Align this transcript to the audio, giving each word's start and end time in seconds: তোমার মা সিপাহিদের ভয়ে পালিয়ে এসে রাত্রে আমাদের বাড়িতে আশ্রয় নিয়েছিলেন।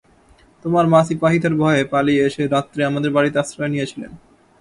তোমার 0.65 0.85
মা 0.87 1.01
সিপাহিদের 1.07 1.53
ভয়ে 1.61 1.83
পালিয়ে 1.93 2.25
এসে 2.27 2.43
রাত্রে 2.47 2.81
আমাদের 2.89 3.11
বাড়িতে 3.15 3.37
আশ্রয় 3.39 3.71
নিয়েছিলেন। 3.73 4.11